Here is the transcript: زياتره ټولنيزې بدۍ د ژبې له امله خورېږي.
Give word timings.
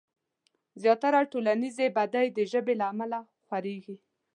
زياتره 0.81 1.19
ټولنيزې 1.31 1.87
بدۍ 1.97 2.27
د 2.37 2.39
ژبې 2.51 2.73
له 2.79 2.85
امله 2.91 3.19
خورېږي. 3.45 3.95